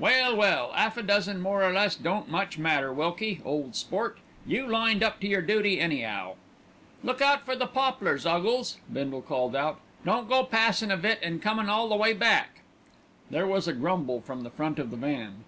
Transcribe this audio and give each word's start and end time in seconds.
"Well, 0.00 0.34
well, 0.34 0.72
'alf 0.74 0.96
a 0.96 1.02
dozen 1.04 1.40
more 1.40 1.62
or 1.62 1.70
less 1.72 1.94
don't 1.94 2.28
much 2.28 2.58
matter, 2.58 2.92
Wilkie, 2.92 3.40
old 3.44 3.76
sport. 3.76 4.18
You 4.44 4.66
lined 4.66 5.04
up 5.04 5.20
to 5.20 5.28
your 5.28 5.42
duty, 5.42 5.78
any'ow." 5.78 6.34
"Look 7.04 7.22
out 7.22 7.46
for 7.46 7.54
The 7.54 7.68
Poplars, 7.68 8.26
'Uggles," 8.26 8.78
Bindle 8.92 9.22
called 9.22 9.54
out. 9.54 9.78
"Don't 10.04 10.28
go 10.28 10.42
passin' 10.42 10.90
of 10.90 11.04
it, 11.04 11.20
an' 11.22 11.38
comin' 11.38 11.68
all 11.70 11.88
the 11.88 11.94
way 11.94 12.12
back." 12.14 12.62
There 13.30 13.46
was 13.46 13.68
a 13.68 13.72
grumble 13.72 14.20
from 14.22 14.42
the 14.42 14.50
front 14.50 14.80
of 14.80 14.90
the 14.90 14.96
van. 14.96 15.44